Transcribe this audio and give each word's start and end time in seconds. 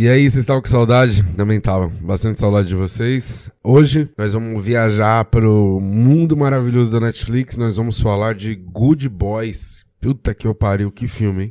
E 0.00 0.08
aí, 0.08 0.22
vocês 0.22 0.44
estavam 0.44 0.62
com 0.62 0.68
saudade? 0.68 1.22
Também 1.36 1.60
tava. 1.60 1.92
Bastante 2.00 2.40
saudade 2.40 2.68
de 2.68 2.74
vocês. 2.74 3.50
Hoje 3.62 4.08
nós 4.16 4.32
vamos 4.32 4.64
viajar 4.64 5.26
pro 5.26 5.78
mundo 5.78 6.34
maravilhoso 6.34 6.90
da 6.90 7.00
Netflix. 7.04 7.58
Nós 7.58 7.76
vamos 7.76 8.00
falar 8.00 8.34
de 8.34 8.54
Good 8.54 9.10
Boys. 9.10 9.84
Puta 10.00 10.32
que 10.32 10.46
eu 10.46 10.54
pariu, 10.54 10.90
que 10.90 11.06
filme, 11.06 11.42
hein? 11.42 11.50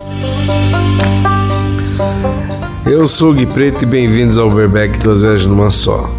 Eu 2.88 3.08
sou 3.08 3.34
o 3.34 3.36
Gui 3.36 3.46
Preto 3.46 3.84
e 3.84 3.86
bem-vindos 3.86 4.36
ao 4.36 4.48
Overback 4.48 4.98
Duas 4.98 5.22
Vezes 5.22 5.46
Numa 5.46 5.70
Só. 5.70 6.10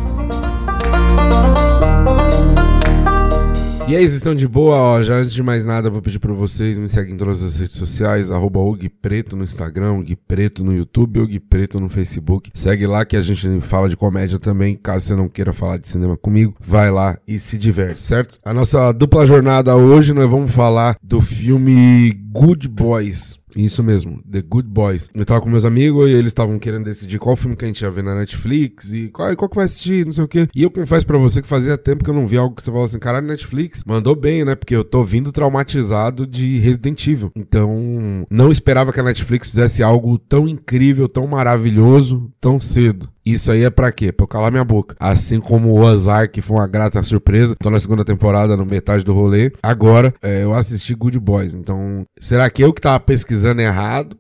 E 3.91 3.96
aí, 3.96 4.02
vocês 4.02 4.14
estão 4.14 4.36
de 4.36 4.46
boa? 4.46 4.77
Ó, 4.77 5.02
já 5.02 5.16
antes 5.16 5.32
de 5.32 5.43
mais 5.43 5.66
nada, 5.66 5.91
vou 5.91 6.00
pedir 6.00 6.20
para 6.20 6.32
vocês 6.32 6.79
me 6.79 6.86
seguem 6.86 7.14
em 7.14 7.16
todas 7.16 7.43
as 7.43 7.59
redes 7.59 7.75
sociais, 7.75 8.30
arroba 8.30 8.61
Preto 9.02 9.34
no 9.34 9.43
Instagram, 9.43 10.00
Gui 10.05 10.14
Preto 10.14 10.62
no 10.62 10.73
YouTube 10.73 11.18
ou 11.18 11.27
Gui 11.27 11.41
Preto 11.41 11.80
no 11.80 11.88
Facebook. 11.88 12.52
Segue 12.55 12.87
lá 12.87 13.05
que 13.05 13.16
a 13.16 13.20
gente 13.20 13.61
fala 13.61 13.88
de 13.88 13.96
comédia 13.96 14.38
também. 14.38 14.77
Caso 14.77 15.06
você 15.06 15.16
não 15.16 15.28
queira 15.28 15.52
falar 15.52 15.78
de 15.78 15.88
cinema 15.88 16.16
comigo, 16.16 16.55
vai 16.61 16.88
lá 16.88 17.19
e 17.27 17.37
se 17.41 17.59
diverte, 17.59 18.00
certo? 18.00 18.38
A 18.45 18.55
nossa 18.55 18.92
dupla 18.92 19.27
jornada 19.27 19.74
hoje, 19.74 20.14
nós 20.14 20.30
vamos 20.30 20.52
falar 20.52 20.97
do 21.02 21.20
filme 21.20 22.12
Good 22.30 22.69
Boys. 22.69 23.39
Isso 23.56 23.82
mesmo, 23.82 24.22
The 24.30 24.42
Good 24.42 24.68
Boys. 24.68 25.09
Eu 25.14 25.24
tava 25.24 25.40
com 25.40 25.48
meus 25.48 25.64
amigos 25.64 26.08
e 26.08 26.12
eles 26.12 26.28
estavam 26.28 26.58
querendo 26.58 26.84
decidir 26.84 27.18
qual 27.18 27.36
filme 27.36 27.56
que 27.56 27.64
a 27.64 27.68
gente 27.68 27.80
ia 27.80 27.91
ver 27.91 28.02
na 28.02 28.14
Netflix 28.14 28.92
e 28.92 29.08
qual, 29.08 29.34
qual 29.36 29.48
que 29.48 29.56
vai 29.56 29.64
assistir, 29.64 30.04
não 30.04 30.12
sei 30.12 30.24
o 30.24 30.28
quê. 30.28 30.48
E 30.54 30.62
eu 30.62 30.70
confesso 30.70 31.06
para 31.06 31.18
você 31.18 31.42
que 31.42 31.48
fazia 31.48 31.77
tempo 31.78 32.05
que 32.05 32.10
eu 32.10 32.14
não 32.14 32.27
vi 32.27 32.36
algo 32.36 32.55
que 32.55 32.62
você 32.62 32.70
falou 32.70 32.84
assim, 32.84 32.98
caralho, 32.98 33.27
Netflix 33.27 33.82
mandou 33.86 34.14
bem, 34.14 34.44
né? 34.44 34.55
Porque 34.55 34.74
eu 34.74 34.84
tô 34.84 35.05
vindo 35.05 35.32
traumatizado 35.32 36.27
de 36.27 36.58
Resident 36.58 37.06
Evil. 37.06 37.32
Então, 37.34 38.27
não 38.30 38.50
esperava 38.50 38.92
que 38.92 39.00
a 39.00 39.05
Netflix 39.05 39.50
fizesse 39.50 39.82
algo 39.82 40.19
tão 40.19 40.48
incrível, 40.48 41.08
tão 41.08 41.27
maravilhoso, 41.27 42.30
tão 42.41 42.60
cedo. 42.60 43.08
Isso 43.33 43.52
aí 43.52 43.65
é 43.65 43.70
pra 43.70 43.93
quê? 43.93 44.12
Pra 44.12 44.25
eu 44.25 44.29
calar 44.29 44.51
minha 44.51 44.65
boca. 44.65 44.97
Assim 44.98 45.41
como 45.41 45.73
o 45.73 45.87
Azar, 45.87 46.31
que 46.31 46.41
foi 46.41 46.56
uma 46.56 46.67
grata 46.67 47.03
surpresa. 47.03 47.56
Tô 47.59 47.70
na 47.70 47.81
segunda 47.81 48.05
temporada, 48.05 48.56
no 48.56 48.64
metade 48.67 49.05
do 49.05 49.14
rolê. 49.14 49.53
Agora, 49.62 50.14
é, 50.22 50.42
eu 50.42 50.55
assisti 50.55 50.95
Good 50.95 51.19
Boys. 51.19 51.55
Então, 51.55 52.05
será 52.19 52.48
que 52.50 52.62
eu 52.62 52.72
que 52.72 52.81
tava 52.81 53.00
pesquisando 53.00 53.61
errado? 53.61 54.17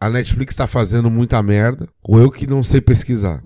A 0.00 0.10
Netflix 0.10 0.54
tá 0.54 0.66
fazendo 0.66 1.10
muita 1.10 1.42
merda? 1.42 1.88
Ou 2.02 2.20
eu 2.20 2.30
que 2.30 2.46
não 2.46 2.62
sei 2.62 2.80
pesquisar? 2.80 3.42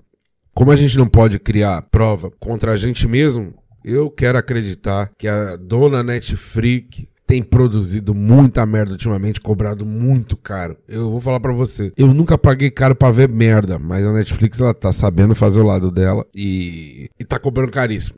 Como 0.53 0.71
a 0.71 0.75
gente 0.75 0.97
não 0.97 1.07
pode 1.07 1.39
criar 1.39 1.81
prova 1.83 2.29
contra 2.39 2.73
a 2.73 2.77
gente 2.77 3.07
mesmo, 3.07 3.53
eu 3.83 4.09
quero 4.09 4.37
acreditar 4.37 5.09
que 5.17 5.27
a 5.27 5.55
dona 5.55 6.03
Netflix 6.03 7.05
tem 7.29 7.43
produzido 7.43 8.15
muita 8.15 8.65
merda 8.65 8.93
ultimamente, 8.93 9.39
cobrado 9.39 9.85
muito 9.85 10.35
caro. 10.35 10.75
Eu 10.87 11.11
vou 11.11 11.21
falar 11.21 11.39
para 11.39 11.53
você, 11.53 11.93
eu 11.95 12.07
nunca 12.07 12.39
paguei 12.39 12.71
caro 12.71 12.95
para 12.95 13.11
ver 13.11 13.29
merda, 13.29 13.77
mas 13.77 14.03
a 14.03 14.11
Netflix 14.11 14.59
ela 14.59 14.73
tá 14.73 14.91
sabendo 14.91 15.35
fazer 15.35 15.59
o 15.59 15.63
lado 15.63 15.91
dela 15.91 16.25
e, 16.35 17.07
e 17.19 17.23
tá 17.23 17.37
cobrando 17.37 17.71
caríssimo. 17.71 18.17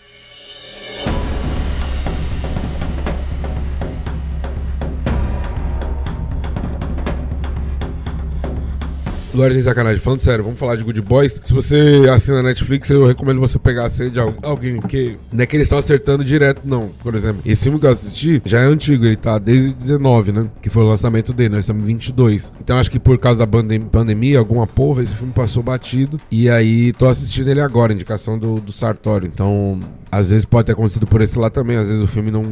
Agora 9.33 9.53
sem 9.53 9.61
sacanagem, 9.61 10.01
falando 10.01 10.19
sério, 10.19 10.43
vamos 10.43 10.59
falar 10.59 10.75
de 10.75 10.83
Good 10.83 11.01
Boys. 11.01 11.39
Se 11.41 11.53
você 11.53 12.05
assina 12.13 12.43
Netflix, 12.43 12.89
eu 12.89 13.05
recomendo 13.05 13.39
você 13.39 13.57
pegar 13.57 13.85
a 13.85 13.89
senha 13.89 14.09
de 14.09 14.19
alguém 14.19 14.81
que. 14.81 15.17
Não 15.31 15.41
é 15.41 15.45
que 15.45 15.55
eles 15.55 15.67
estão 15.67 15.79
acertando 15.79 16.21
direto, 16.21 16.67
não. 16.67 16.89
Por 17.01 17.15
exemplo, 17.15 17.41
esse 17.45 17.63
filme 17.63 17.79
que 17.79 17.85
eu 17.85 17.91
assisti 17.91 18.41
já 18.43 18.59
é 18.59 18.65
antigo, 18.65 19.05
ele 19.05 19.15
tá 19.15 19.39
desde 19.39 19.73
19, 19.73 20.33
né? 20.33 20.47
Que 20.61 20.69
foi 20.69 20.83
o 20.83 20.87
lançamento 20.87 21.31
dele, 21.31 21.55
nós 21.55 21.59
estamos 21.59 21.83
em 21.83 21.85
22. 21.85 22.51
Então 22.59 22.77
acho 22.77 22.91
que 22.91 22.99
por 22.99 23.17
causa 23.17 23.45
da 23.45 23.59
pandemia, 23.89 24.37
alguma 24.37 24.67
porra, 24.67 25.01
esse 25.01 25.15
filme 25.15 25.31
passou 25.31 25.63
batido. 25.63 26.19
E 26.29 26.49
aí 26.49 26.91
tô 26.91 27.07
assistindo 27.07 27.49
ele 27.49 27.61
agora, 27.61 27.93
indicação 27.93 28.37
do, 28.37 28.55
do 28.59 28.71
Sartório. 28.73 29.29
Então, 29.33 29.79
às 30.11 30.29
vezes 30.29 30.43
pode 30.43 30.65
ter 30.65 30.73
acontecido 30.73 31.07
por 31.07 31.21
esse 31.21 31.39
lado 31.39 31.53
também. 31.53 31.77
Às 31.77 31.87
vezes 31.87 32.03
o 32.03 32.07
filme 32.07 32.31
não, 32.31 32.43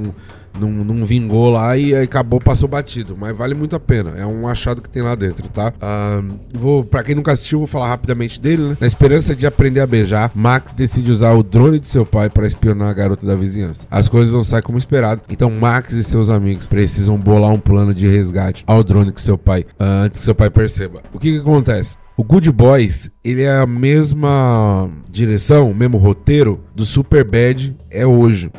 não, 0.60 0.70
não 0.70 1.06
vingou 1.06 1.50
lá 1.50 1.78
e 1.78 1.94
acabou, 1.96 2.40
passou 2.40 2.70
batido. 2.70 3.18
Mas 3.20 3.36
vale 3.36 3.54
muito 3.54 3.76
a 3.76 3.80
pena. 3.80 4.14
É 4.18 4.26
um 4.26 4.48
achado 4.48 4.82
que 4.82 4.90
tem 4.90 5.02
lá 5.02 5.16
dentro, 5.16 5.48
tá? 5.50 5.74
Vou 6.54 6.84
pra 6.84 7.04
quem 7.04 7.16
nunca 7.16 7.32
assistiu, 7.32 7.60
vou 7.60 7.68
falar 7.68 7.88
rapidamente 7.88 8.40
dele, 8.40 8.64
né? 8.64 8.78
Na 8.80 8.88
esperança 8.88 9.36
de 9.36 9.46
aprender 9.46 9.82
a 9.82 9.88
beijar, 9.88 10.32
Max 10.34 10.74
decide 10.74 11.12
usar 11.12 11.34
o 11.34 11.44
drone 11.44 11.80
de 11.80 11.88
seu 11.88 12.06
pai 12.06 12.30
para 12.30 12.48
espionar 12.48 12.90
a 12.90 12.94
garota 12.94 13.26
da 13.26 13.36
vizinhança. 13.36 13.88
As 13.90 14.08
coisas 14.08 14.34
não 14.34 14.44
saem 14.44 14.64
como 14.64 14.78
esperado, 14.78 15.22
então 15.30 15.50
Max 15.50 15.94
e 15.94 16.04
seus 16.04 16.30
amigos 16.30 16.68
precisam 16.68 17.18
bolar 17.18 17.52
um 17.52 17.60
plano 17.60 17.94
de 17.94 18.08
resgate 18.08 18.64
ao 18.66 18.84
drone 18.84 19.12
que 19.12 19.22
seu 19.22 19.38
pai, 19.38 19.66
antes 19.80 20.20
que 20.20 20.26
seu 20.26 20.36
pai 20.36 20.50
perceba. 20.50 21.02
O 21.14 21.20
que 21.20 21.34
que 21.34 21.40
acontece? 21.40 21.98
O 22.16 22.24
Good 22.24 22.52
Boys, 22.52 23.10
ele 23.24 23.44
é 23.44 23.58
a 23.58 23.66
mesma 23.66 24.90
direção, 25.10 25.72
o 25.72 25.76
mesmo 25.76 25.98
roteiro 25.98 26.60
do 26.76 26.86
Super 26.86 27.24
Bad 27.24 27.76
é 27.90 28.06
hoje. 28.06 28.52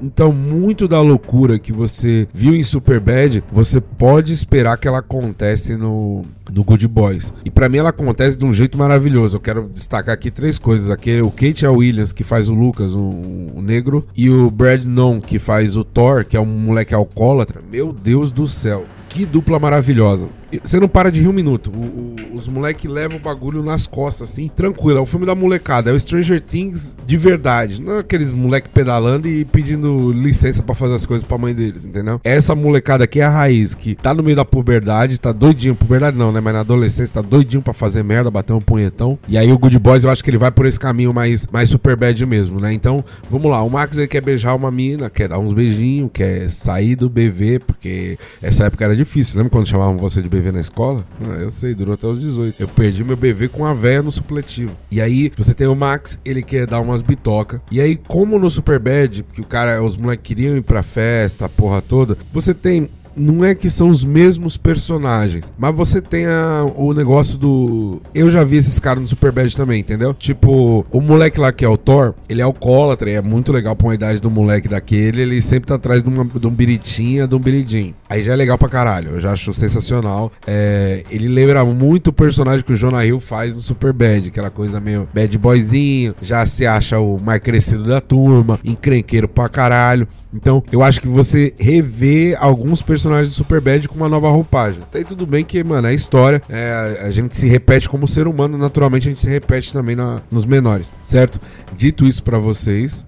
Então, 0.00 0.32
muito 0.32 0.86
da 0.86 1.00
loucura 1.00 1.58
que 1.58 1.72
você 1.72 2.28
viu 2.32 2.54
em 2.54 2.62
Superbad, 2.62 3.42
você 3.52 3.80
pode 3.80 4.32
esperar 4.32 4.78
que 4.78 4.86
ela 4.86 4.98
acontece 4.98 5.76
no, 5.76 6.22
no 6.52 6.64
Good 6.64 6.86
Boys. 6.88 7.32
E 7.44 7.50
para 7.50 7.68
mim 7.68 7.78
ela 7.78 7.90
acontece 7.90 8.36
de 8.36 8.44
um 8.44 8.52
jeito 8.52 8.78
maravilhoso. 8.78 9.36
Eu 9.36 9.40
quero 9.40 9.70
destacar 9.72 10.14
aqui 10.14 10.30
três 10.30 10.58
coisas. 10.58 10.90
Aqui, 10.90 11.20
o 11.20 11.30
Kate 11.30 11.66
Williams, 11.66 12.12
que 12.12 12.24
faz 12.24 12.48
o 12.48 12.54
Lucas, 12.54 12.94
o, 12.94 13.00
o 13.00 13.62
negro, 13.62 14.06
e 14.16 14.30
o 14.30 14.50
Brad 14.50 14.84
Non, 14.84 15.20
que 15.20 15.38
faz 15.38 15.76
o 15.76 15.84
Thor, 15.84 16.24
que 16.24 16.36
é 16.36 16.40
um 16.40 16.46
moleque 16.46 16.94
alcoólatra. 16.94 17.60
Meu 17.70 17.92
Deus 17.92 18.30
do 18.30 18.46
céu. 18.46 18.84
Que 19.08 19.24
dupla 19.24 19.58
maravilhosa. 19.58 20.28
Você 20.62 20.80
não 20.80 20.88
para 20.88 21.10
de 21.10 21.20
rir 21.20 21.28
um 21.28 21.32
minuto. 21.32 21.70
O, 21.70 22.32
o, 22.32 22.36
os 22.36 22.48
moleques 22.48 22.90
levam 22.90 23.18
o 23.18 23.20
bagulho 23.20 23.62
nas 23.62 23.86
costas, 23.86 24.30
assim, 24.30 24.48
tranquilo. 24.48 24.98
É 24.98 25.00
o 25.00 25.06
filme 25.06 25.26
da 25.26 25.34
molecada. 25.34 25.90
É 25.90 25.92
o 25.92 26.00
Stranger 26.00 26.40
Things 26.40 26.96
de 27.06 27.16
verdade. 27.16 27.82
Não 27.82 27.96
é 27.96 27.98
aqueles 28.00 28.32
moleques 28.32 28.70
pedalando 28.72 29.28
e 29.28 29.44
pedindo 29.44 30.10
licença 30.12 30.62
para 30.62 30.74
fazer 30.74 30.94
as 30.94 31.04
coisas 31.04 31.26
pra 31.26 31.36
mãe 31.36 31.54
deles, 31.54 31.84
entendeu? 31.84 32.20
Essa 32.24 32.54
molecada 32.54 33.04
aqui 33.04 33.20
é 33.20 33.24
a 33.24 33.30
raiz, 33.30 33.74
que 33.74 33.94
tá 33.94 34.14
no 34.14 34.22
meio 34.22 34.36
da 34.36 34.44
puberdade, 34.44 35.18
tá 35.18 35.32
doidinho. 35.32 35.74
Puberdade 35.74 36.16
não, 36.16 36.32
né? 36.32 36.40
Mas 36.40 36.54
na 36.54 36.60
adolescência 36.60 37.14
tá 37.14 37.22
doidinho 37.22 37.62
pra 37.62 37.74
fazer 37.74 38.02
merda, 38.02 38.30
bater 38.30 38.54
um 38.54 38.60
punhetão. 38.60 39.18
E 39.28 39.36
aí 39.36 39.52
o 39.52 39.58
Good 39.58 39.78
Boys, 39.78 40.04
eu 40.04 40.10
acho 40.10 40.24
que 40.24 40.30
ele 40.30 40.38
vai 40.38 40.50
por 40.50 40.64
esse 40.64 40.80
caminho 40.80 41.12
mais, 41.12 41.46
mais 41.52 41.68
super 41.68 41.94
bad 41.96 42.24
mesmo, 42.24 42.58
né? 42.58 42.72
Então, 42.72 43.04
vamos 43.30 43.50
lá. 43.50 43.62
O 43.62 43.68
Max 43.68 43.98
ele 43.98 44.08
quer 44.08 44.22
beijar 44.22 44.54
uma 44.54 44.70
mina, 44.70 45.10
quer 45.10 45.28
dar 45.28 45.38
uns 45.38 45.52
beijinhos, 45.52 46.10
quer 46.12 46.50
sair 46.50 46.96
do 46.96 47.08
BV, 47.10 47.60
porque 47.66 48.18
essa 48.40 48.64
época 48.64 48.84
era 48.84 48.96
difícil. 48.96 49.38
Lembra 49.38 49.50
quando 49.50 49.66
chamavam 49.66 49.98
você 49.98 50.22
de 50.22 50.28
BV 50.28 50.37
na 50.52 50.60
escola? 50.60 51.04
Ah, 51.20 51.36
eu 51.40 51.50
sei, 51.50 51.74
durou 51.74 51.94
até 51.94 52.06
os 52.06 52.20
18. 52.20 52.60
Eu 52.60 52.68
perdi 52.68 53.04
meu 53.04 53.16
BV 53.16 53.48
com 53.48 53.64
a 53.64 53.74
véia 53.74 54.02
no 54.02 54.12
supletivo. 54.12 54.76
E 54.90 55.00
aí, 55.00 55.32
você 55.36 55.54
tem 55.54 55.66
o 55.66 55.74
Max, 55.74 56.18
ele 56.24 56.42
quer 56.42 56.66
dar 56.66 56.80
umas 56.80 57.02
bitoca. 57.02 57.60
E 57.70 57.80
aí, 57.80 57.96
como 57.96 58.38
no 58.38 58.48
Superbad, 58.48 59.24
que 59.32 59.40
o 59.40 59.44
cara, 59.44 59.82
os 59.82 59.96
moleques 59.96 60.26
queriam 60.26 60.56
ir 60.56 60.62
pra 60.62 60.82
festa, 60.82 61.46
a 61.46 61.48
porra 61.48 61.80
toda, 61.82 62.16
você 62.32 62.54
tem 62.54 62.88
não 63.18 63.44
é 63.44 63.54
que 63.54 63.68
são 63.68 63.88
os 63.88 64.04
mesmos 64.04 64.56
personagens, 64.56 65.52
mas 65.58 65.74
você 65.74 66.00
tem 66.00 66.26
a, 66.26 66.66
o 66.76 66.92
negócio 66.94 67.36
do. 67.36 68.00
Eu 68.14 68.30
já 68.30 68.44
vi 68.44 68.56
esses 68.56 68.78
caras 68.78 69.00
no 69.00 69.08
Superbad 69.08 69.54
também, 69.56 69.80
entendeu? 69.80 70.14
Tipo, 70.14 70.86
o 70.90 71.00
moleque 71.00 71.40
lá 71.40 71.52
que 71.52 71.64
é 71.64 71.68
o 71.68 71.76
Thor, 71.76 72.14
ele 72.28 72.40
é 72.40 72.44
alcoólatra, 72.44 73.10
é 73.10 73.20
muito 73.20 73.52
legal 73.52 73.74
pra 73.74 73.88
uma 73.88 73.94
idade 73.94 74.20
do 74.20 74.30
moleque 74.30 74.68
daquele, 74.68 75.22
ele 75.22 75.42
sempre 75.42 75.66
tá 75.68 75.74
atrás 75.74 76.02
de, 76.02 76.08
uma, 76.08 76.24
de 76.24 76.46
um 76.46 76.50
biritinha, 76.50 77.26
de 77.26 77.34
um 77.34 77.38
biridinho. 77.38 77.94
Aí 78.08 78.22
já 78.22 78.32
é 78.32 78.36
legal 78.36 78.56
pra 78.56 78.68
caralho, 78.68 79.12
eu 79.12 79.20
já 79.20 79.32
acho 79.32 79.52
sensacional. 79.52 80.32
É, 80.46 81.04
ele 81.10 81.28
lembra 81.28 81.64
muito 81.64 82.08
o 82.08 82.12
personagem 82.12 82.64
que 82.64 82.72
o 82.72 82.76
Jonah 82.76 83.04
Hill 83.04 83.20
faz 83.20 83.54
no 83.54 83.60
Superbad, 83.60 84.28
aquela 84.28 84.50
coisa 84.50 84.80
meio 84.80 85.08
bad 85.12 85.36
boyzinho, 85.38 86.14
já 86.22 86.44
se 86.46 86.66
acha 86.66 86.98
o 86.98 87.18
mais 87.18 87.40
crescido 87.40 87.84
da 87.84 88.00
turma, 88.00 88.58
encrenqueiro 88.64 89.28
pra 89.28 89.48
caralho. 89.48 90.06
Então, 90.32 90.62
eu 90.70 90.82
acho 90.82 91.00
que 91.00 91.08
você 91.08 91.54
revê 91.58 92.36
alguns 92.38 92.82
personagens 92.82 93.07
do 93.08 93.34
Superbad 93.34 93.88
com 93.88 93.94
uma 93.94 94.08
nova 94.08 94.28
roupagem. 94.28 94.82
Tá 94.90 94.98
aí 94.98 95.04
tudo 95.04 95.26
bem 95.26 95.44
que, 95.44 95.62
mano, 95.62 95.88
é 95.88 95.94
história. 95.94 96.42
É, 96.48 97.00
a 97.02 97.10
gente 97.10 97.34
se 97.36 97.46
repete 97.46 97.88
como 97.88 98.06
ser 98.06 98.26
humano, 98.26 98.56
naturalmente 98.58 99.08
a 99.08 99.10
gente 99.10 99.20
se 99.20 99.28
repete 99.28 99.72
também 99.72 99.96
na, 99.96 100.22
nos 100.30 100.44
menores, 100.44 100.92
certo? 101.02 101.40
Dito 101.74 102.06
isso 102.06 102.22
para 102.22 102.38
vocês, 102.38 103.06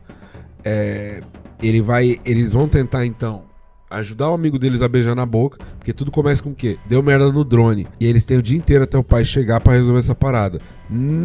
é, 0.65 1.21
ele 1.63 1.81
vai, 1.81 2.21
eles 2.25 2.53
vão 2.53 2.69
tentar 2.69 3.07
então 3.07 3.43
ajudar 3.91 4.31
o 4.31 4.35
amigo 4.35 4.59
deles 4.59 4.83
a 4.83 4.89
beijar 4.89 5.17
na 5.17 5.27
boca, 5.27 5.59
porque 5.77 5.93
tudo 5.93 6.11
começa 6.11 6.43
com 6.43 6.51
o 6.51 6.55
quê? 6.55 6.79
Deu 6.87 7.03
merda 7.03 7.31
no 7.33 7.45
drone. 7.45 7.89
E 7.99 8.07
eles 8.07 8.25
têm 8.25 8.39
o 8.39 8.43
dia 8.43 8.57
inteiro 8.57 8.85
até 8.85 8.97
o 8.97 9.03
pai 9.03 9.25
chegar 9.25 9.61
para 9.61 9.73
resolver 9.73 9.99
essa 9.99 10.15
parada 10.15 10.61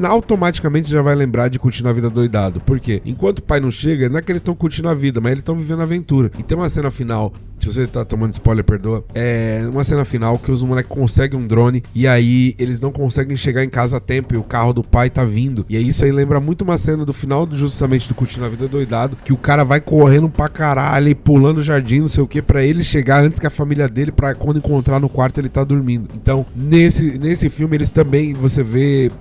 automaticamente 0.08 0.90
já 0.90 1.02
vai 1.02 1.16
lembrar 1.16 1.50
de 1.50 1.58
curtir 1.58 1.86
a 1.88 1.92
vida 1.92 2.10
doidado. 2.10 2.60
Por 2.62 2.80
quê? 2.80 3.02
Enquanto 3.06 3.40
o 3.40 3.44
pai 3.44 3.60
não 3.60 3.72
chega, 3.72 4.08
não 4.08 4.20
é 4.20 4.22
que 4.22 4.32
eles 4.32 4.40
estão 4.40 4.54
curtindo 4.54 4.88
a 4.88 4.94
vida, 4.94 5.20
mas 5.20 5.32
eles 5.32 5.42
estão 5.42 5.58
vivendo 5.58 5.80
a 5.80 5.84
aventura. 5.84 6.32
E 6.38 6.44
tem 6.44 6.56
uma 6.56 6.70
cena 6.70 6.92
final, 6.92 7.34
se 7.72 7.82
você 7.82 7.88
tá 7.88 8.06
tomando 8.06 8.34
spoiler, 8.34 8.64
perdoa. 8.64 9.04
É 9.14 9.64
uma 9.70 9.84
cena 9.84 10.06
final 10.06 10.38
que 10.38 10.52
os 10.52 10.64
moleques 10.64 10.92
conseguem 10.92 11.40
um 11.40 11.48
drone 11.48 11.84
e 11.94 12.08
aí 12.08 12.56
eles 12.58 12.82
não 12.82 12.92
conseguem 12.92 13.36
chegar 13.36 13.64
em 13.64 13.70
casa 13.70 13.98
a 13.98 14.00
tempo 14.00 14.34
e 14.34 14.38
o 14.38 14.44
carro 14.44 14.74
do 14.74 14.84
pai 14.84 15.10
tá 15.10 15.24
vindo. 15.24 15.66
E 15.70 15.78
aí 15.78 15.88
isso 15.88 16.04
aí 16.04 16.12
lembra 16.12 16.40
muito 16.40 16.64
uma 16.64 16.78
cena 16.78 17.06
do 17.06 17.14
final 17.14 17.46
do, 17.46 17.58
justamente 17.58 18.08
do 18.08 18.16
Curtindo 18.16 18.46
a 18.46 18.50
Vida 18.50 18.68
Doidado, 18.68 19.18
que 19.24 19.34
o 19.34 19.38
cara 19.38 19.64
vai 19.64 19.82
correndo 19.82 20.30
pra 20.30 20.50
caralho 20.50 21.10
e 21.10 21.16
pulando 21.16 21.60
o 21.60 21.64
jardim, 21.64 22.02
não 22.02 22.08
sei 22.08 22.24
o 22.24 22.28
que, 22.28 22.42
para 22.42 22.64
ele 22.64 22.84
chegar 22.84 23.24
antes 23.24 23.40
que 23.40 23.48
a 23.48 23.52
família 23.52 23.88
dele, 23.88 24.12
pra 24.12 24.36
quando 24.36 24.58
encontrar 24.58 25.00
no 25.00 25.10
quarto 25.10 25.40
ele 25.40 25.50
tá 25.50 25.64
dormindo. 25.64 26.10
Então, 26.16 26.46
nesse, 26.56 27.18
nesse 27.18 27.50
filme 27.50 27.76
eles 27.76 27.92
também, 27.92 28.34
você 28.34 28.64
vê 28.64 29.12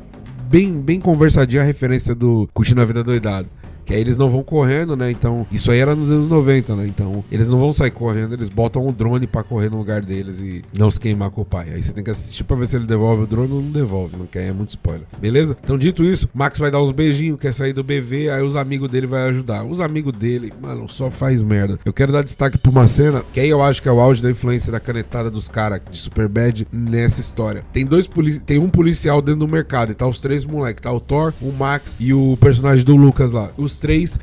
bem, 0.49 0.81
bem 0.81 1.01
conversadinha 1.01 1.63
a 1.63 1.65
referência 1.65 2.15
do 2.15 2.49
Curtindo 2.53 2.81
a 2.81 2.85
Vida 2.85 3.03
Doidado. 3.03 3.49
Que 3.85 3.95
aí 3.95 4.01
eles 4.01 4.17
não 4.17 4.31
vão 4.31 4.43
correndo, 4.43 4.97
né? 4.97 5.11
Então, 5.11 5.47
isso 5.51 5.71
aí 5.71 5.79
era 5.79 5.95
nos 5.95 6.11
anos 6.11 6.29
90, 6.29 6.77
né? 6.77 6.87
Então, 6.87 7.25
eles 7.31 7.49
não 7.49 7.59
vão 7.59 7.73
sair 7.73 7.91
correndo, 7.91 8.35
eles 8.35 8.49
botam 8.49 8.87
o 8.87 8.93
drone 8.93 9.27
para 9.27 9.43
correr 9.43 9.71
no 9.71 9.79
lugar 9.79 10.03
deles 10.03 10.41
e 10.41 10.63
não 10.79 10.91
se 10.91 11.01
queimar 11.01 11.31
com 11.31 11.43
o 11.43 11.45
pai. 11.45 11.73
Aí 11.75 11.83
você 11.83 11.93
tem 11.93 12.03
que 12.03 12.11
assistir 12.11 12.45
pra 12.45 12.57
ver 12.57 12.67
se 12.67 12.77
ele 12.77 12.87
devolve 12.87 13.25
o 13.25 13.27
drone 13.27 13.53
ou 13.53 13.61
não 13.61 13.71
devolve, 13.71 14.17
não 14.17 14.27
quer, 14.27 14.49
é 14.49 14.53
muito 14.53 14.71
spoiler. 14.71 15.07
Beleza? 15.19 15.57
Então, 15.63 15.79
dito 15.79 16.03
isso, 16.05 16.29
Max 16.35 16.59
vai 16.59 16.71
dar 16.71 16.83
uns 16.83 16.93
beijinhos, 16.93 17.39
quer 17.39 17.53
sair 17.53 17.73
do 17.73 17.85
BV, 17.85 18.31
aí 18.31 18.43
os 18.43 18.57
amigos 18.57 18.89
dele 18.89 19.07
vai 19.07 19.29
ajudar. 19.29 19.65
Os 19.65 19.81
amigos 19.81 20.13
dele, 20.13 20.53
mano, 20.61 20.89
só 20.89 21.11
faz 21.11 21.43
merda. 21.43 21.79
Eu 21.85 21.93
quero 21.93 22.13
dar 22.13 22.23
destaque 22.23 22.59
pra 22.59 22.71
uma 22.71 22.87
cena 22.87 23.25
que 23.33 23.41
aí 23.41 23.49
eu 23.49 23.63
acho 23.63 23.83
que 23.83 23.89
é 23.89 23.93
o 23.93 24.01
auge 24.01 24.23
da 24.23 24.31
influência 24.31 24.73
da 24.73 24.81
canetada 24.81 25.31
dos 25.31 25.49
caras 25.49 25.81
de 25.91 25.99
Superbad 25.99 26.67
nessa 26.73 27.21
história. 27.21 27.65
Tem 27.73 27.85
dois 27.85 28.09
tem 28.47 28.59
um 28.59 28.69
policial 28.69 29.21
dentro 29.21 29.41
do 29.41 29.49
mercado 29.49 29.93
e 29.93 29.95
tá 29.95 30.07
os 30.07 30.21
três 30.21 30.45
moleques, 30.45 30.83
tá 30.83 30.93
o 30.93 31.01
Thor, 31.01 31.33
o 31.41 31.53
Max 31.53 31.97
e 31.99 32.15
o 32.15 32.37
personagem 32.39 32.85
do 32.85 32.97
Lucas 32.97 33.33
lá. 33.33 33.51
Os 33.57 33.74
os 33.75 33.79
três 33.79 34.19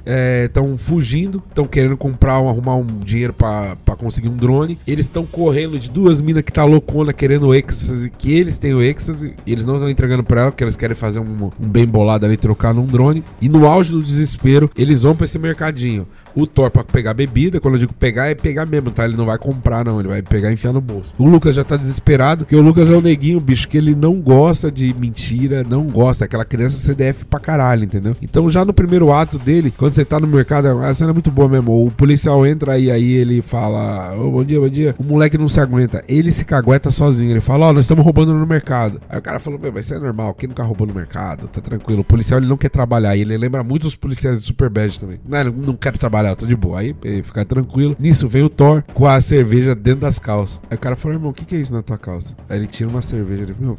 estão 0.45 0.73
é, 0.73 0.77
fugindo, 0.77 1.43
estão 1.49 1.65
querendo 1.65 1.97
comprar, 1.97 2.39
um, 2.39 2.49
arrumar 2.49 2.75
um 2.75 2.85
dinheiro 2.85 3.33
para 3.33 3.75
conseguir 3.97 4.29
um 4.29 4.37
drone. 4.37 4.77
Eles 4.87 5.05
estão 5.05 5.25
correndo 5.25 5.77
de 5.77 5.89
duas 5.89 6.21
minas 6.21 6.43
que 6.43 6.51
tá 6.51 6.63
loucona 6.63 7.13
querendo 7.13 7.47
o 7.47 7.55
êxtase, 7.55 8.09
que 8.09 8.31
eles 8.31 8.57
têm 8.57 8.73
o 8.73 8.81
êxtase, 8.81 9.35
e 9.45 9.51
eles 9.51 9.65
não 9.65 9.75
estão 9.75 9.89
entregando 9.89 10.23
para 10.23 10.41
ela, 10.41 10.51
porque 10.51 10.63
eles 10.63 10.77
querem 10.77 10.95
fazer 10.95 11.19
um, 11.19 11.51
um 11.59 11.69
bem 11.69 11.85
bolado 11.85 12.25
ali, 12.25 12.37
trocar 12.37 12.73
num 12.73 12.85
drone. 12.85 13.23
E 13.41 13.49
no 13.49 13.67
auge 13.67 13.91
do 13.91 14.01
desespero, 14.01 14.69
eles 14.77 15.01
vão 15.01 15.15
para 15.15 15.25
esse 15.25 15.37
mercadinho. 15.37 16.07
O 16.33 16.47
Thor 16.47 16.71
pra 16.71 16.83
pegar 16.83 17.13
bebida, 17.13 17.59
quando 17.59 17.73
eu 17.73 17.79
digo 17.79 17.93
pegar, 17.93 18.27
é 18.27 18.35
pegar 18.35 18.65
mesmo, 18.65 18.89
tá? 18.89 19.05
Ele 19.05 19.17
não 19.17 19.25
vai 19.25 19.37
comprar, 19.37 19.83
não. 19.83 19.99
Ele 19.99 20.07
vai 20.07 20.21
pegar 20.21 20.49
e 20.49 20.53
enfiar 20.53 20.71
no 20.71 20.79
bolso. 20.79 21.13
O 21.17 21.27
Lucas 21.27 21.55
já 21.55 21.63
tá 21.63 21.75
desesperado, 21.75 22.45
que 22.45 22.55
o 22.55 22.61
Lucas 22.61 22.89
é 22.89 22.95
o 22.95 23.01
neguinho, 23.01 23.39
bicho, 23.39 23.67
que 23.67 23.77
ele 23.77 23.93
não 23.93 24.21
gosta 24.21 24.71
de 24.71 24.93
mentira, 24.93 25.65
não 25.67 25.87
gosta. 25.87 26.25
Aquela 26.25 26.45
criança 26.45 26.77
CDF 26.77 27.25
pra 27.25 27.39
caralho, 27.39 27.83
entendeu? 27.83 28.15
Então 28.21 28.49
já 28.49 28.63
no 28.63 28.73
primeiro 28.73 29.11
ato 29.11 29.37
dele, 29.41 29.73
quando 29.75 29.93
você 29.93 30.05
tá 30.05 30.19
no 30.19 30.27
mercado, 30.27 30.67
a 30.67 30.93
cena 30.93 31.11
é 31.11 31.13
muito 31.13 31.31
boa 31.31 31.49
mesmo. 31.49 31.85
O 31.85 31.91
policial 31.91 32.45
entra 32.45 32.77
e 32.77 32.91
aí 32.91 33.11
ele 33.11 33.41
fala: 33.41 34.15
Ô, 34.15 34.31
bom 34.31 34.43
dia, 34.43 34.59
bom 34.59 34.69
dia. 34.69 34.95
O 34.97 35.03
moleque 35.03 35.37
não 35.37 35.49
se 35.49 35.59
aguenta. 35.59 36.03
Ele 36.07 36.31
se 36.31 36.45
cagueta 36.45 36.91
sozinho. 36.91 37.31
Ele 37.31 37.41
fala: 37.41 37.67
Ó, 37.67 37.69
oh, 37.69 37.73
nós 37.73 37.85
estamos 37.85 38.03
roubando 38.03 38.33
no 38.33 38.45
mercado. 38.45 39.01
Aí 39.09 39.19
o 39.19 39.21
cara 39.21 39.39
falou: 39.39 39.59
Meu, 39.59 39.71
mas 39.71 39.85
isso 39.85 39.95
é 39.95 39.99
normal. 39.99 40.33
Quem 40.33 40.49
nunca 40.49 40.63
roubou 40.63 40.87
no 40.87 40.93
mercado? 40.93 41.47
Tá 41.47 41.61
tranquilo. 41.61 42.01
O 42.01 42.05
policial 42.05 42.39
ele 42.39 42.47
não 42.47 42.57
quer 42.57 42.69
trabalhar. 42.69 43.15
E 43.15 43.21
ele 43.21 43.37
lembra 43.37 43.63
muito 43.63 43.87
os 43.87 43.95
policiais 43.95 44.39
de 44.39 44.45
Superbad 44.45 44.99
também. 44.99 45.19
Não, 45.27 45.43
não 45.51 45.75
quero 45.75 45.97
trabalhar, 45.97 46.35
tô 46.35 46.45
de 46.45 46.55
boa. 46.55 46.79
Aí 46.79 46.95
ficar 47.23 47.45
tranquilo. 47.45 47.95
Nisso 47.99 48.27
vem 48.27 48.43
o 48.43 48.49
Thor 48.49 48.83
com 48.93 49.07
a 49.07 49.19
cerveja 49.19 49.75
dentro 49.75 50.01
das 50.01 50.19
calças. 50.19 50.61
Aí 50.69 50.75
o 50.75 50.79
cara 50.79 50.95
falou: 50.95 51.17
Irmão, 51.17 51.31
o 51.31 51.33
que, 51.33 51.45
que 51.45 51.55
é 51.55 51.59
isso 51.59 51.73
na 51.73 51.81
tua 51.81 51.97
calça? 51.97 52.35
Aí 52.49 52.57
ele 52.57 52.67
tira 52.67 52.89
uma 52.89 53.01
cerveja. 53.01 53.43
Ele, 53.43 53.55
meu, 53.59 53.77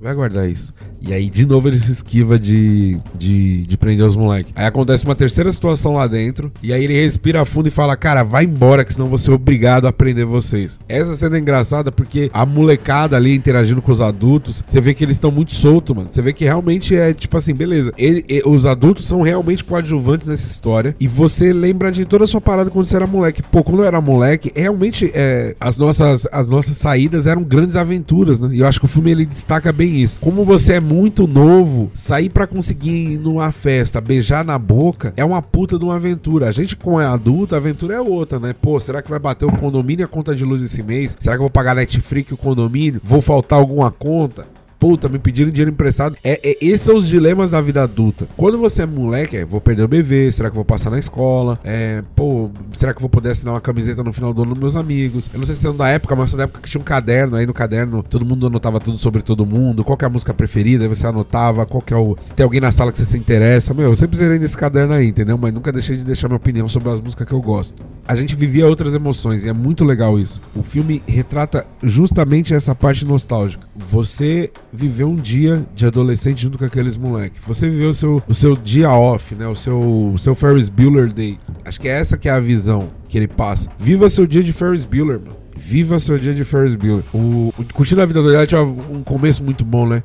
Vai 0.00 0.14
guardar 0.14 0.48
isso. 0.48 0.72
E 1.00 1.12
aí, 1.12 1.28
de 1.28 1.44
novo, 1.44 1.68
ele 1.68 1.78
se 1.78 1.90
esquiva 1.90 2.38
de, 2.38 2.98
de, 3.16 3.66
de 3.66 3.76
prender 3.76 4.06
os 4.06 4.14
moleques. 4.14 4.52
Aí 4.54 4.64
acontece 4.64 5.04
uma 5.04 5.14
terceira 5.14 5.50
situação 5.50 5.94
lá 5.94 6.06
dentro. 6.06 6.52
E 6.62 6.72
aí 6.72 6.84
ele 6.84 6.94
respira 6.94 7.44
fundo 7.44 7.66
e 7.66 7.70
fala: 7.70 7.96
Cara, 7.96 8.22
vai 8.22 8.44
embora, 8.44 8.84
que 8.84 8.92
senão 8.92 9.08
vou 9.08 9.18
ser 9.18 9.32
obrigado 9.32 9.88
a 9.88 9.92
prender 9.92 10.24
vocês. 10.24 10.78
Essa 10.88 11.16
cena 11.16 11.36
é 11.36 11.40
engraçada 11.40 11.90
porque 11.90 12.30
a 12.32 12.46
molecada 12.46 13.16
ali 13.16 13.34
interagindo 13.34 13.82
com 13.82 13.90
os 13.90 14.00
adultos, 14.00 14.62
você 14.64 14.80
vê 14.80 14.94
que 14.94 15.04
eles 15.04 15.16
estão 15.16 15.32
muito 15.32 15.52
soltos, 15.52 15.96
mano. 15.96 16.08
Você 16.10 16.22
vê 16.22 16.32
que 16.32 16.44
realmente 16.44 16.94
é 16.94 17.12
tipo 17.12 17.36
assim, 17.36 17.54
beleza. 17.54 17.92
Ele, 17.98 18.24
ele, 18.28 18.42
os 18.46 18.66
adultos 18.66 19.06
são 19.06 19.22
realmente 19.22 19.64
coadjuvantes 19.64 20.28
nessa 20.28 20.46
história. 20.46 20.94
E 21.00 21.08
você 21.08 21.52
lembra 21.52 21.90
de 21.90 22.04
toda 22.04 22.22
a 22.22 22.26
sua 22.26 22.40
parada 22.40 22.70
quando 22.70 22.84
você 22.84 22.94
era 22.94 23.06
moleque. 23.06 23.42
Pô, 23.42 23.64
quando 23.64 23.80
eu 23.80 23.86
era 23.86 24.00
moleque, 24.00 24.52
realmente 24.54 25.10
é, 25.12 25.56
as, 25.58 25.76
nossas, 25.76 26.28
as 26.30 26.48
nossas 26.48 26.76
saídas 26.76 27.26
eram 27.26 27.42
grandes 27.42 27.74
aventuras, 27.74 28.38
né? 28.38 28.50
E 28.52 28.60
eu 28.60 28.66
acho 28.66 28.78
que 28.78 28.86
o 28.86 28.88
filme 28.88 29.10
ele 29.10 29.26
destaca 29.26 29.72
bem 29.72 29.87
isso. 29.88 30.18
Como 30.18 30.44
você 30.44 30.74
é 30.74 30.80
muito 30.80 31.26
novo, 31.26 31.90
sair 31.94 32.28
para 32.28 32.46
conseguir 32.46 33.12
ir 33.12 33.18
numa 33.18 33.50
festa, 33.52 34.00
beijar 34.00 34.44
na 34.44 34.58
boca, 34.58 35.12
é 35.16 35.24
uma 35.24 35.42
puta 35.42 35.78
de 35.78 35.84
uma 35.84 35.96
aventura. 35.96 36.48
A 36.48 36.52
gente, 36.52 36.76
como 36.76 37.00
é 37.00 37.06
adulto, 37.06 37.54
a 37.54 37.58
aventura 37.58 37.94
é 37.94 38.00
outra, 38.00 38.38
né? 38.38 38.52
Pô, 38.52 38.78
será 38.78 39.02
que 39.02 39.10
vai 39.10 39.18
bater 39.18 39.44
o 39.44 39.56
condomínio 39.56 40.02
e 40.02 40.04
a 40.04 40.08
conta 40.08 40.34
de 40.34 40.44
luz 40.44 40.62
esse 40.62 40.82
mês? 40.82 41.16
Será 41.18 41.36
que 41.36 41.40
eu 41.40 41.44
vou 41.44 41.50
pagar 41.50 41.74
Netflix 41.74 42.32
o 42.32 42.36
condomínio? 42.36 43.00
Vou 43.02 43.20
faltar 43.20 43.58
alguma 43.58 43.90
conta? 43.90 44.57
Puta, 44.78 45.08
me 45.08 45.18
pediram 45.18 45.50
dinheiro 45.50 45.70
emprestado. 45.70 46.16
É, 46.22 46.40
é, 46.42 46.56
esses 46.60 46.82
são 46.82 46.96
os 46.96 47.08
dilemas 47.08 47.50
da 47.50 47.60
vida 47.60 47.82
adulta. 47.82 48.28
Quando 48.36 48.58
você 48.58 48.82
é 48.82 48.86
moleque, 48.86 49.36
é, 49.36 49.44
vou 49.44 49.60
perder 49.60 49.82
o 49.82 49.88
BV, 49.88 50.30
será 50.32 50.48
que 50.48 50.54
vou 50.54 50.64
passar 50.64 50.90
na 50.90 50.98
escola? 50.98 51.58
É, 51.64 52.02
pô, 52.14 52.50
será 52.72 52.94
que 52.94 53.00
vou 53.00 53.10
poder 53.10 53.30
assinar 53.30 53.54
uma 53.54 53.60
camiseta 53.60 54.02
no 54.04 54.12
final 54.12 54.32
do 54.32 54.42
ano 54.42 54.54
dos 54.54 54.60
meus 54.60 54.76
amigos? 54.76 55.28
Eu 55.32 55.38
não 55.38 55.46
sei 55.46 55.54
se 55.54 55.62
são 55.62 55.76
da 55.76 55.88
época, 55.88 56.14
mas 56.14 56.30
são 56.30 56.38
da 56.38 56.44
época 56.44 56.60
que 56.60 56.68
tinha 56.68 56.80
um 56.80 56.84
caderno, 56.84 57.36
aí 57.36 57.46
no 57.46 57.54
caderno 57.54 58.02
todo 58.02 58.24
mundo 58.24 58.46
anotava 58.46 58.78
tudo 58.78 58.96
sobre 58.98 59.22
todo 59.22 59.44
mundo, 59.44 59.82
qual 59.84 59.98
é 60.00 60.04
a 60.04 60.08
música 60.08 60.32
preferida, 60.32 60.84
aí 60.84 60.88
você 60.88 61.06
anotava, 61.06 61.66
qual 61.66 61.82
é 61.90 61.96
o... 61.96 62.16
se 62.18 62.32
tem 62.32 62.44
alguém 62.44 62.60
na 62.60 62.70
sala 62.70 62.92
que 62.92 62.98
você 62.98 63.06
se 63.06 63.18
interessa. 63.18 63.74
Meu, 63.74 63.86
eu 63.86 63.96
sempre 63.96 64.16
zerei 64.16 64.38
nesse 64.38 64.56
caderno 64.56 64.94
aí, 64.94 65.08
entendeu? 65.08 65.36
Mas 65.36 65.52
nunca 65.52 65.72
deixei 65.72 65.96
de 65.96 66.04
deixar 66.04 66.28
minha 66.28 66.36
opinião 66.36 66.68
sobre 66.68 66.90
as 66.90 67.00
músicas 67.00 67.26
que 67.26 67.34
eu 67.34 67.40
gosto. 67.40 67.82
A 68.06 68.14
gente 68.14 68.34
vivia 68.34 68.66
outras 68.66 68.94
emoções 68.94 69.44
e 69.44 69.48
é 69.48 69.52
muito 69.52 69.84
legal 69.84 70.18
isso. 70.18 70.40
O 70.54 70.62
filme 70.62 71.02
retrata 71.06 71.66
justamente 71.82 72.54
essa 72.54 72.74
parte 72.74 73.04
nostálgica. 73.04 73.66
Você 73.76 74.50
viveu 74.72 75.08
um 75.08 75.16
dia 75.16 75.64
de 75.74 75.86
adolescente 75.86 76.42
junto 76.42 76.58
com 76.58 76.64
aqueles 76.64 76.96
moleques. 76.96 77.40
Você 77.46 77.68
viveu 77.68 77.90
o 77.90 77.94
seu, 77.94 78.22
o 78.26 78.34
seu 78.34 78.56
dia 78.56 78.90
off, 78.90 79.34
né? 79.34 79.46
O 79.46 79.54
seu, 79.54 80.12
o 80.12 80.18
seu 80.18 80.34
Ferris 80.34 80.68
Bueller 80.68 81.12
Day. 81.12 81.38
Acho 81.64 81.80
que 81.80 81.88
é 81.88 81.92
essa 81.92 82.16
que 82.16 82.28
é 82.28 82.32
a 82.32 82.40
visão 82.40 82.90
que 83.08 83.16
ele 83.16 83.28
passa. 83.28 83.68
Viva 83.78 84.08
seu 84.08 84.26
dia 84.26 84.42
de 84.42 84.52
Ferris 84.52 84.84
Bueller, 84.84 85.18
mano. 85.20 85.36
Viva 85.56 85.98
seu 85.98 86.18
dia 86.18 86.34
de 86.34 86.44
Ferris 86.44 86.74
Bueller. 86.74 87.04
O, 87.12 87.52
o 87.58 87.64
Curtindo 87.72 88.00
a 88.00 88.06
Vida 88.06 88.22
do 88.22 88.46
tinha 88.46 88.62
um 88.62 89.02
começo 89.02 89.42
muito 89.42 89.64
bom, 89.64 89.86
né? 89.86 90.02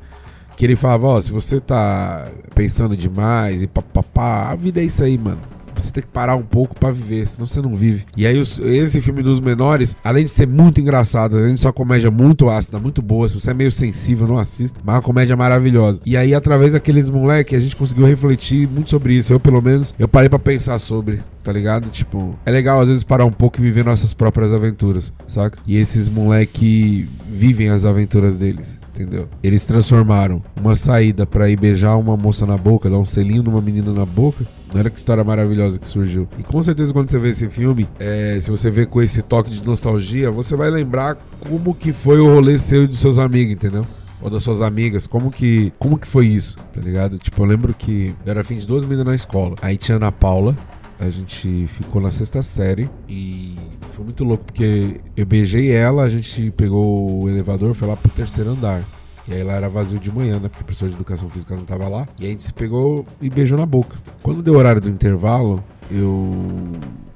Que 0.56 0.64
ele 0.64 0.76
falava, 0.76 1.06
ó, 1.06 1.20
se 1.20 1.32
você 1.32 1.60
tá 1.60 2.28
pensando 2.54 2.96
demais 2.96 3.62
e 3.62 3.66
papapá, 3.66 4.50
a 4.50 4.56
vida 4.56 4.80
é 4.80 4.84
isso 4.84 5.02
aí, 5.02 5.18
mano. 5.18 5.53
Você 5.76 5.90
tem 5.90 6.02
que 6.02 6.08
parar 6.08 6.36
um 6.36 6.42
pouco 6.42 6.74
para 6.78 6.92
viver, 6.92 7.26
senão 7.26 7.46
você 7.46 7.60
não 7.60 7.74
vive. 7.74 8.04
E 8.16 8.26
aí, 8.26 8.38
os, 8.38 8.58
esse 8.58 9.00
filme 9.00 9.22
dos 9.22 9.40
menores, 9.40 9.96
além 10.02 10.24
de 10.24 10.30
ser 10.30 10.46
muito 10.46 10.80
engraçado, 10.80 11.36
além 11.36 11.54
de 11.54 11.60
ser 11.60 11.66
uma 11.66 11.72
comédia 11.72 12.10
muito 12.10 12.48
ácida, 12.48 12.78
muito 12.78 13.02
boa, 13.02 13.28
se 13.28 13.38
você 13.38 13.50
é 13.50 13.54
meio 13.54 13.72
sensível, 13.72 14.26
não 14.26 14.38
assista, 14.38 14.80
mas 14.84 14.94
é 14.94 14.98
uma 14.98 15.02
comédia 15.02 15.36
maravilhosa. 15.36 16.00
E 16.04 16.16
aí, 16.16 16.34
através 16.34 16.72
daqueles 16.72 17.08
moleques, 17.10 17.58
a 17.58 17.62
gente 17.62 17.76
conseguiu 17.76 18.06
refletir 18.06 18.68
muito 18.68 18.90
sobre 18.90 19.14
isso. 19.14 19.32
Eu, 19.32 19.40
pelo 19.40 19.60
menos, 19.60 19.94
eu 19.98 20.08
parei 20.08 20.28
para 20.28 20.38
pensar 20.38 20.78
sobre, 20.78 21.20
tá 21.42 21.52
ligado? 21.52 21.88
Tipo, 21.90 22.38
é 22.46 22.50
legal 22.50 22.80
às 22.80 22.88
vezes 22.88 23.02
parar 23.02 23.24
um 23.24 23.32
pouco 23.32 23.58
e 23.58 23.62
viver 23.62 23.84
nossas 23.84 24.14
próprias 24.14 24.52
aventuras, 24.52 25.12
saca? 25.26 25.58
E 25.66 25.76
esses 25.76 26.08
moleques 26.08 27.06
vivem 27.28 27.68
as 27.68 27.84
aventuras 27.84 28.38
deles 28.38 28.78
entendeu? 28.94 29.28
Eles 29.42 29.66
transformaram 29.66 30.42
uma 30.56 30.74
saída 30.74 31.26
para 31.26 31.50
ir 31.50 31.56
beijar 31.56 31.96
uma 31.96 32.16
moça 32.16 32.46
na 32.46 32.56
boca, 32.56 32.88
dar 32.88 32.98
um 32.98 33.04
selinho 33.04 33.42
numa 33.42 33.60
menina 33.60 33.92
na 33.92 34.06
boca. 34.06 34.46
Olha 34.74 34.90
que 34.90 34.98
história 34.98 35.22
maravilhosa 35.22 35.78
que 35.78 35.86
surgiu. 35.86 36.28
E 36.38 36.42
com 36.42 36.60
certeza 36.60 36.92
quando 36.92 37.10
você 37.10 37.18
vê 37.18 37.28
esse 37.28 37.48
filme, 37.48 37.88
é, 37.98 38.38
se 38.40 38.50
você 38.50 38.70
vê 38.70 38.84
com 38.84 39.00
esse 39.00 39.22
toque 39.22 39.50
de 39.50 39.64
nostalgia, 39.64 40.30
você 40.30 40.56
vai 40.56 40.70
lembrar 40.70 41.16
como 41.48 41.74
que 41.74 41.92
foi 41.92 42.18
o 42.18 42.26
rolê 42.26 42.58
seu 42.58 42.84
e 42.84 42.86
dos 42.86 42.98
seus 42.98 43.18
amigos, 43.18 43.52
entendeu? 43.52 43.86
ou 44.24 44.30
das 44.30 44.42
suas 44.42 44.62
amigas, 44.62 45.06
como 45.06 45.30
que 45.30 45.70
como 45.78 45.98
que 45.98 46.06
foi 46.06 46.26
isso, 46.26 46.56
tá 46.72 46.80
ligado? 46.80 47.18
Tipo, 47.18 47.42
eu 47.42 47.46
lembro 47.46 47.74
que 47.74 48.14
eu 48.24 48.30
era 48.30 48.42
fim 48.42 48.56
de 48.56 48.66
duas 48.66 48.82
meninas 48.82 49.04
na 49.04 49.14
escola. 49.14 49.54
Aí 49.60 49.76
tinha 49.76 49.96
Ana 49.96 50.10
Paula, 50.10 50.56
a 50.98 51.10
gente 51.10 51.66
ficou 51.68 52.00
na 52.00 52.10
sexta 52.10 52.42
série 52.42 52.88
e 53.06 53.54
foi 53.92 54.02
muito 54.04 54.24
louco 54.24 54.44
porque 54.44 55.00
eu 55.14 55.26
beijei 55.26 55.70
ela, 55.70 56.04
a 56.04 56.08
gente 56.08 56.50
pegou 56.52 57.22
o 57.24 57.28
elevador, 57.28 57.74
foi 57.74 57.86
lá 57.86 57.96
pro 57.96 58.10
terceiro 58.12 58.52
andar. 58.52 58.82
E 59.26 59.32
aí 59.32 59.42
lá 59.42 59.54
era 59.54 59.68
vazio 59.68 59.98
de 59.98 60.12
manhã, 60.12 60.38
né? 60.38 60.48
Porque 60.48 60.62
o 60.62 60.66
professor 60.66 60.88
de 60.88 60.94
educação 60.94 61.28
física 61.28 61.56
não 61.56 61.64
tava 61.64 61.88
lá. 61.88 62.06
E 62.18 62.26
a 62.26 62.28
gente 62.28 62.42
se 62.42 62.52
pegou 62.52 63.06
e 63.20 63.30
beijou 63.30 63.56
na 63.56 63.64
boca. 63.64 63.96
Quando 64.22 64.42
deu 64.42 64.54
o 64.54 64.58
horário 64.58 64.80
do 64.80 64.88
intervalo, 64.90 65.62
eu 65.90 66.72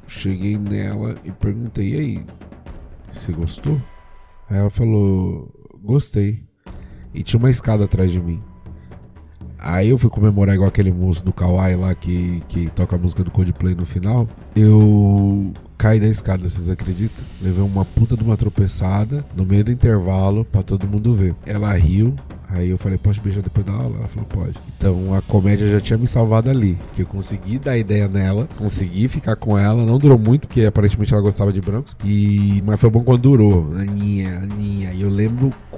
cheguei 0.07 0.57
nela 0.57 1.17
e 1.25 1.31
perguntei: 1.31 1.95
e 1.95 1.99
aí, 1.99 2.27
você 3.13 3.33
gostou? 3.33 3.79
Aí 4.49 4.59
ela 4.59 4.71
falou: 4.71 5.53
gostei. 5.83 6.43
E 7.13 7.23
tinha 7.23 7.39
uma 7.39 7.51
escada 7.51 7.85
atrás 7.85 8.11
de 8.11 8.21
mim. 8.21 8.43
Aí 9.59 9.89
eu 9.89 9.99
fui 9.99 10.09
comemorar 10.09 10.55
igual 10.55 10.69
aquele 10.69 10.93
moço 10.93 11.25
do 11.25 11.33
Kawaii 11.33 11.77
lá 11.77 11.95
que, 11.95 12.43
que 12.49 12.71
toca 12.71 12.97
a 12.97 12.99
música 12.99 13.25
do 13.25 13.31
Coldplay 13.31 13.75
no 13.75 13.85
final. 13.85 14.29
Eu 14.55 15.53
caí 15.77 16.01
da 16.01 16.09
escada, 16.09 16.49
vocês 16.49 16.69
acreditam? 16.69 17.25
Levei 17.41 17.63
uma 17.63 17.85
puta 17.85 18.17
de 18.17 18.23
uma 18.23 18.37
tropeçada 18.37 19.25
no 19.37 19.45
meio 19.45 19.65
do 19.65 19.73
intervalo 19.73 20.45
para 20.45 20.63
todo 20.63 20.89
mundo 20.89 21.15
ver. 21.15 21.35
Ela 21.47 21.73
riu, 21.73 22.15
Aí 22.51 22.71
eu 22.71 22.79
falei, 22.79 22.97
posso 22.97 23.21
beijar 23.21 23.43
depois 23.43 23.67
da 23.67 23.73
aula? 23.73 23.99
Ela 23.99 24.09
falou, 24.09 24.27
pode. 24.27 24.55
Então 24.77 25.15
a 25.15 25.21
comédia 25.21 25.69
já 25.69 25.81
tinha 25.81 25.99
me 25.99 26.07
salvado 26.07 26.49
ali. 26.49 26.79
Que 26.95 27.03
eu 27.03 27.07
consegui 27.07 27.59
dar 27.59 27.77
ideia 27.77 28.09
nela, 28.09 28.49
consegui 28.57 29.07
ficar 29.07 29.37
com 29.37 29.59
ela. 29.59 29.85
Não 29.85 29.99
durou 29.99 30.19
muito, 30.19 30.49
porque 30.49 30.65
aparentemente 30.65 31.13
ela 31.13 31.23
gostava 31.23 31.53
de 31.53 31.61
brancos. 31.61 31.95
E... 32.03 32.63
Mas 32.65 32.81
foi 32.81 32.89
bom 32.89 33.05
quando 33.05 33.21
durou. 33.21 33.75
Aninha, 33.75 34.39
Aninha. 34.39 34.68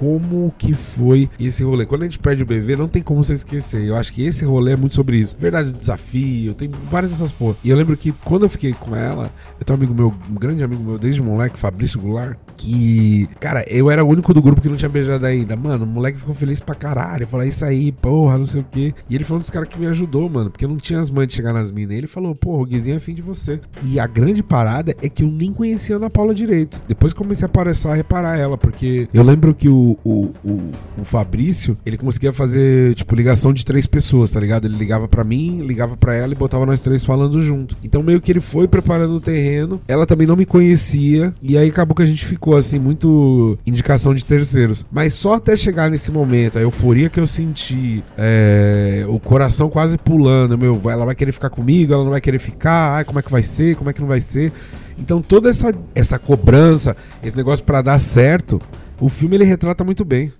Como 0.01 0.51
que 0.57 0.73
foi 0.73 1.29
esse 1.39 1.63
rolê. 1.63 1.85
Quando 1.85 2.01
a 2.01 2.05
gente 2.05 2.17
perde 2.17 2.41
o 2.41 2.45
bebê, 2.45 2.75
não 2.75 2.87
tem 2.87 3.03
como 3.03 3.23
você 3.23 3.33
esquecer. 3.33 3.85
Eu 3.85 3.95
acho 3.95 4.11
que 4.11 4.25
esse 4.25 4.43
rolê 4.43 4.71
é 4.71 4.75
muito 4.75 4.95
sobre 4.95 5.17
isso. 5.17 5.37
Verdade, 5.39 5.71
desafio, 5.71 6.55
tem 6.55 6.71
várias 6.89 7.11
dessas 7.11 7.31
porra. 7.31 7.55
E 7.63 7.69
eu 7.69 7.77
lembro 7.77 7.95
que 7.95 8.11
quando 8.11 8.41
eu 8.41 8.49
fiquei 8.49 8.73
com 8.73 8.95
ela, 8.95 9.31
eu 9.59 9.63
tenho 9.63 9.77
um 9.77 9.79
amigo 9.79 9.93
meu, 9.93 10.11
um 10.27 10.33
grande 10.33 10.63
amigo 10.63 10.83
meu 10.83 10.97
desde 10.97 11.21
moleque, 11.21 11.59
Fabrício 11.59 11.99
Goulart 11.99 12.35
que, 12.61 13.27
cara, 13.39 13.65
eu 13.67 13.89
era 13.89 14.03
o 14.03 14.07
único 14.07 14.33
do 14.33 14.41
grupo 14.41 14.61
que 14.61 14.69
não 14.69 14.75
tinha 14.75 14.89
beijado 14.89 15.25
ainda. 15.25 15.55
Mano, 15.55 15.83
o 15.83 15.87
moleque 15.87 16.19
ficou 16.19 16.35
feliz 16.35 16.59
pra 16.59 16.75
caralho. 16.75 17.27
Falou, 17.27 17.45
é 17.45 17.49
isso 17.49 17.65
aí, 17.65 17.91
porra, 17.91 18.37
não 18.37 18.45
sei 18.45 18.61
o 18.61 18.65
quê. 18.69 18.93
E 19.09 19.15
ele 19.15 19.23
foi 19.23 19.37
um 19.37 19.39
dos 19.39 19.49
caras 19.49 19.67
que 19.67 19.79
me 19.79 19.87
ajudou, 19.87 20.29
mano, 20.29 20.49
porque 20.49 20.65
eu 20.65 20.69
não 20.69 20.77
tinha 20.77 20.99
as 20.99 21.09
mães 21.09 21.27
de 21.27 21.33
chegar 21.33 21.53
nas 21.53 21.71
minas. 21.71 21.97
Ele 21.97 22.07
falou, 22.07 22.35
porra, 22.35 22.61
o 22.61 22.65
Guizinho 22.65 22.95
é 22.95 22.99
fim 22.99 23.13
de 23.13 23.21
você. 23.21 23.59
E 23.83 23.99
a 23.99 24.05
grande 24.07 24.43
parada 24.43 24.95
é 25.01 25.09
que 25.09 25.23
eu 25.23 25.27
nem 25.27 25.51
conhecia 25.51 25.95
a 25.95 25.97
Ana 25.97 26.09
Paula 26.09 26.33
direito. 26.33 26.83
Depois 26.87 27.13
comecei 27.13 27.45
a 27.45 27.47
aparecer 27.47 27.87
a 27.87 27.93
reparar 27.93 28.37
ela, 28.37 28.57
porque 28.57 29.07
eu 29.13 29.23
lembro 29.23 29.53
que 29.53 29.67
o, 29.67 29.97
o, 30.03 30.33
o, 30.43 30.71
o 30.99 31.03
Fabrício, 31.03 31.77
ele 31.85 31.97
conseguia 31.97 32.31
fazer, 32.31 32.93
tipo, 32.95 33.15
ligação 33.15 33.53
de 33.53 33.65
três 33.65 33.87
pessoas, 33.87 34.31
tá 34.31 34.39
ligado? 34.39 34.65
Ele 34.65 34.77
ligava 34.77 35.07
para 35.07 35.23
mim, 35.23 35.61
ligava 35.61 35.97
para 35.97 36.13
ela 36.15 36.33
e 36.33 36.35
botava 36.35 36.65
nós 36.65 36.81
três 36.81 37.03
falando 37.03 37.41
junto. 37.41 37.75
Então 37.83 38.03
meio 38.03 38.21
que 38.21 38.31
ele 38.31 38.41
foi 38.41 38.67
preparando 38.67 39.15
o 39.15 39.21
terreno. 39.21 39.81
Ela 39.87 40.05
também 40.05 40.27
não 40.27 40.35
me 40.35 40.45
conhecia. 40.45 41.33
E 41.41 41.57
aí 41.57 41.69
acabou 41.69 41.95
que 41.95 42.03
a 42.03 42.05
gente 42.05 42.25
ficou, 42.25 42.50
assim, 42.55 42.79
muito 42.79 43.57
indicação 43.65 44.13
de 44.13 44.25
terceiros. 44.25 44.85
Mas 44.91 45.13
só 45.13 45.33
até 45.33 45.55
chegar 45.55 45.89
nesse 45.89 46.11
momento, 46.11 46.57
a 46.57 46.61
euforia 46.61 47.09
que 47.09 47.19
eu 47.19 47.27
senti, 47.27 48.03
é, 48.17 49.05
o 49.07 49.19
coração 49.19 49.69
quase 49.69 49.97
pulando, 49.97 50.57
meu, 50.57 50.81
ela 50.85 51.05
vai 51.05 51.15
querer 51.15 51.31
ficar 51.31 51.49
comigo, 51.49 51.93
ela 51.93 52.03
não 52.03 52.11
vai 52.11 52.21
querer 52.21 52.39
ficar, 52.39 52.97
ai, 52.97 53.05
como 53.05 53.19
é 53.19 53.21
que 53.21 53.31
vai 53.31 53.43
ser, 53.43 53.75
como 53.75 53.89
é 53.89 53.93
que 53.93 54.01
não 54.01 54.07
vai 54.07 54.19
ser. 54.19 54.51
Então 54.97 55.21
toda 55.21 55.49
essa, 55.49 55.73
essa 55.95 56.19
cobrança, 56.19 56.95
esse 57.23 57.35
negócio 57.35 57.63
para 57.65 57.81
dar 57.81 57.99
certo, 57.99 58.61
o 58.99 59.09
filme 59.09 59.35
ele 59.35 59.45
retrata 59.45 59.83
muito 59.83 60.05
bem. 60.05 60.31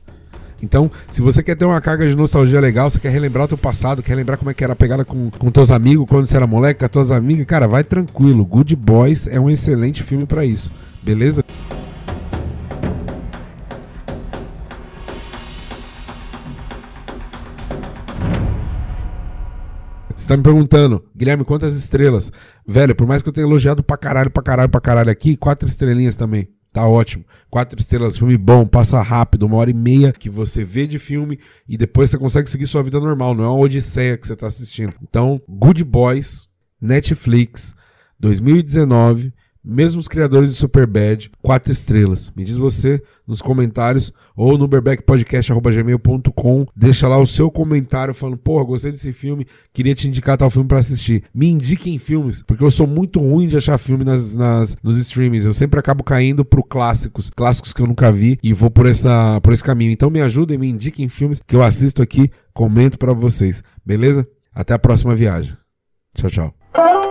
Então, 0.62 0.92
se 1.10 1.22
você 1.22 1.42
quer 1.42 1.56
ter 1.56 1.66
uma 1.66 1.82
carga 1.82 2.08
de 2.08 2.16
nostalgia 2.16 2.60
legal, 2.60 2.90
você 2.90 3.00
quer 3.00 3.10
relembrar 3.10 3.46
o 3.46 3.48
teu 3.48 3.58
passado, 3.58 4.04
quer 4.04 4.14
lembrar 4.14 4.38
como 4.38 4.52
é 4.52 4.54
que 4.54 4.64
era 4.64 4.74
a 4.74 4.76
pegada 4.76 5.04
com, 5.04 5.32
com 5.32 5.50
teus 5.50 5.72
amigos 5.72 6.06
quando 6.08 6.28
você 6.28 6.38
era 6.38 6.46
moleque, 6.46 6.80
com 6.80 6.86
as 6.86 6.92
tuas 6.92 7.12
amigas, 7.12 7.46
cara, 7.46 7.68
vai 7.68 7.84
tranquilo. 7.84 8.46
Good 8.46 8.76
Boys 8.76 9.28
é 9.28 9.40
um 9.40 9.50
excelente 9.50 10.04
filme 10.04 10.26
para 10.26 10.46
isso. 10.46 10.72
Beleza? 11.02 11.44
Você 20.22 20.28
tá 20.28 20.38
me 20.38 20.44
perguntando, 20.44 21.04
Guilherme, 21.18 21.44
quantas 21.44 21.76
estrelas? 21.76 22.32
Velho, 22.64 22.94
por 22.94 23.08
mais 23.08 23.24
que 23.24 23.30
eu 23.30 23.34
tenha 23.34 23.48
elogiado 23.48 23.82
pra 23.82 23.98
caralho, 23.98 24.30
pra 24.30 24.44
caralho, 24.44 24.70
pra 24.70 24.80
caralho 24.80 25.10
aqui, 25.10 25.36
quatro 25.36 25.68
estrelinhas 25.68 26.16
também. 26.16 26.48
Tá 26.72 26.88
ótimo. 26.88 27.26
Quatro 27.50 27.80
estrelas, 27.80 28.20
filme 28.20 28.38
bom, 28.38 28.68
passa 28.68 29.02
rápido, 29.02 29.48
uma 29.48 29.58
hora 29.58 29.72
e 29.72 29.74
meia 29.74 30.14
que 30.14 30.30
você 30.30 30.64
vê 30.64 30.86
de 30.86 31.00
filme 31.00 31.40
e 31.68 31.76
depois 31.76 32.12
você 32.12 32.20
consegue 32.20 32.48
seguir 32.52 32.68
sua 32.68 32.84
vida 32.84 33.00
normal. 33.00 33.34
Não 33.34 33.44
é 33.44 33.48
uma 33.48 33.58
odisseia 33.58 34.16
que 34.16 34.28
você 34.28 34.36
tá 34.36 34.46
assistindo. 34.46 34.94
Então, 35.02 35.42
Good 35.50 35.84
Boys, 35.84 36.48
Netflix, 36.80 37.74
2019 38.20 39.34
mesmo 39.64 40.00
os 40.00 40.08
criadores 40.08 40.50
de 40.50 40.56
Superbad, 40.56 41.30
quatro 41.42 41.72
estrelas. 41.72 42.32
Me 42.36 42.44
diz 42.44 42.58
você 42.58 43.02
nos 43.28 43.42
comentários 43.42 44.12
ou 44.36 44.58
no 44.58 44.68
berbeckpodcast.gmail.com. 44.68 46.66
Deixa 46.76 47.08
lá 47.08 47.18
o 47.18 47.26
seu 47.26 47.50
comentário 47.52 48.14
falando, 48.14 48.38
porra, 48.38 48.64
gostei 48.66 48.92
desse 48.92 49.14
filme, 49.14 49.46
queria 49.72 49.96
te 49.96 50.08
indicar 50.08 50.38
tal 50.38 50.50
filme 50.50 50.68
para 50.68 50.80
assistir. 50.80 51.24
Me 51.34 51.48
indiquem 51.48 51.98
filmes, 51.98 52.42
porque 52.42 52.64
eu 52.64 52.72
sou 52.72 52.88
muito 52.88 53.20
ruim 53.20 53.48
de 53.48 53.58
achar 53.58 53.78
filme 53.78 54.04
nas, 54.04 54.36
nas, 54.36 54.76
nos 54.82 54.98
streamings. 54.98 55.46
Eu 55.46 55.54
sempre 55.54 55.80
acabo 55.80 56.04
caindo 56.04 56.44
pro 56.44 56.64
clássicos, 56.64 57.30
clássicos 57.30 57.74
que 57.74 57.82
eu 57.82 57.88
nunca 57.88 58.12
vi 58.12 58.38
e 58.44 58.54
vou 58.54 58.72
por, 58.72 58.86
essa, 58.86 59.40
por 59.42 59.54
esse 59.54 59.64
caminho. 59.64 59.92
Então 59.92 60.10
me 60.10 60.22
ajudem, 60.22 60.58
me 60.58 60.70
indiquem 60.70 61.08
filmes 61.08 61.40
que 61.46 61.56
eu 61.56 61.64
assisto 61.64 62.02
aqui, 62.02 62.30
comento 62.54 62.98
para 62.98 63.14
vocês. 63.14 63.64
Beleza? 63.86 64.28
Até 64.54 64.74
a 64.74 64.80
próxima 64.80 65.16
viagem. 65.16 65.56
Tchau, 66.14 66.30
tchau. 66.30 67.11